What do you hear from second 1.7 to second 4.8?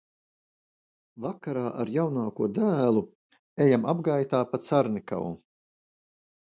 ar jaunāko dēlu ejam apgaitā pa